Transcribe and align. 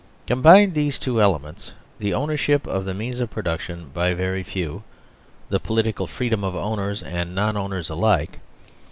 Combine 0.25 0.73
these 0.73 0.97
two 0.97 1.21
elements: 1.21 1.73
the 1.99 2.11
ownership 2.11 2.65
of 2.65 2.85
the 2.85 2.93
means 2.95 3.19
of 3.19 3.29
production 3.29 3.91
by 3.93 4.07
a 4.07 4.15
very 4.15 4.41
few; 4.41 4.81
the 5.49 5.59
political 5.59 6.07
free 6.07 6.29
dom 6.29 6.43
of 6.43 6.55
owners 6.55 7.03
and 7.03 7.35
non 7.35 7.55
owners 7.55 7.87
alike. 7.87 8.39